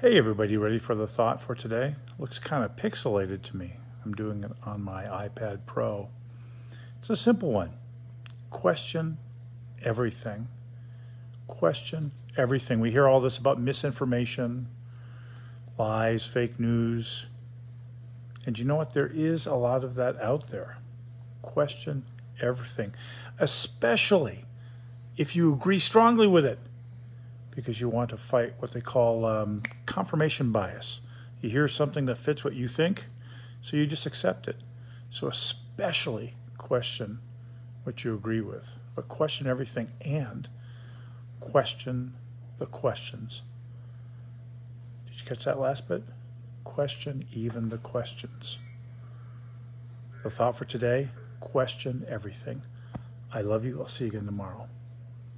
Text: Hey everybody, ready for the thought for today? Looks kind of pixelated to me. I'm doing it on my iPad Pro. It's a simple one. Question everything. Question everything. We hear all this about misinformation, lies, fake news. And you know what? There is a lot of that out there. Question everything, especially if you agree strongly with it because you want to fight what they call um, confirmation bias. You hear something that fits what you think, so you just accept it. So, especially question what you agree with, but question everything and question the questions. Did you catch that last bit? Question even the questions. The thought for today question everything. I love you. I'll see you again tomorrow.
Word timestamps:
Hey 0.00 0.16
everybody, 0.16 0.56
ready 0.56 0.78
for 0.78 0.94
the 0.94 1.06
thought 1.06 1.42
for 1.42 1.54
today? 1.54 1.94
Looks 2.18 2.38
kind 2.38 2.64
of 2.64 2.74
pixelated 2.74 3.42
to 3.42 3.56
me. 3.58 3.74
I'm 4.02 4.14
doing 4.14 4.42
it 4.42 4.52
on 4.62 4.80
my 4.80 5.04
iPad 5.04 5.66
Pro. 5.66 6.08
It's 6.98 7.10
a 7.10 7.16
simple 7.16 7.52
one. 7.52 7.72
Question 8.48 9.18
everything. 9.84 10.48
Question 11.48 12.12
everything. 12.34 12.80
We 12.80 12.90
hear 12.90 13.06
all 13.06 13.20
this 13.20 13.36
about 13.36 13.60
misinformation, 13.60 14.68
lies, 15.78 16.24
fake 16.24 16.58
news. 16.58 17.26
And 18.46 18.58
you 18.58 18.64
know 18.64 18.76
what? 18.76 18.94
There 18.94 19.10
is 19.12 19.44
a 19.44 19.54
lot 19.54 19.84
of 19.84 19.96
that 19.96 20.18
out 20.22 20.48
there. 20.48 20.78
Question 21.42 22.06
everything, 22.40 22.94
especially 23.38 24.46
if 25.18 25.36
you 25.36 25.52
agree 25.52 25.78
strongly 25.78 26.26
with 26.26 26.46
it 26.46 26.58
because 27.54 27.80
you 27.80 27.88
want 27.88 28.10
to 28.10 28.16
fight 28.16 28.54
what 28.58 28.72
they 28.72 28.80
call 28.80 29.24
um, 29.24 29.62
confirmation 29.86 30.52
bias. 30.52 31.00
You 31.40 31.50
hear 31.50 31.68
something 31.68 32.06
that 32.06 32.16
fits 32.16 32.44
what 32.44 32.54
you 32.54 32.68
think, 32.68 33.06
so 33.62 33.76
you 33.76 33.86
just 33.86 34.06
accept 34.06 34.48
it. 34.48 34.56
So, 35.10 35.26
especially 35.26 36.34
question 36.58 37.20
what 37.84 38.04
you 38.04 38.14
agree 38.14 38.40
with, 38.40 38.76
but 38.94 39.08
question 39.08 39.46
everything 39.46 39.88
and 40.02 40.48
question 41.40 42.14
the 42.58 42.66
questions. 42.66 43.42
Did 45.06 45.20
you 45.20 45.26
catch 45.26 45.44
that 45.44 45.58
last 45.58 45.88
bit? 45.88 46.04
Question 46.64 47.26
even 47.32 47.70
the 47.70 47.78
questions. 47.78 48.58
The 50.22 50.30
thought 50.30 50.56
for 50.56 50.66
today 50.66 51.08
question 51.40 52.04
everything. 52.08 52.62
I 53.32 53.40
love 53.40 53.64
you. 53.64 53.80
I'll 53.80 53.88
see 53.88 54.04
you 54.04 54.10
again 54.10 54.26
tomorrow. 54.26 54.68